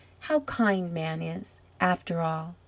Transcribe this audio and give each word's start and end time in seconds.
How 0.21 0.39
kind 0.39 0.91
man 0.95 1.21
is, 1.21 1.61
after 1.79 2.21
all! 2.21 2.55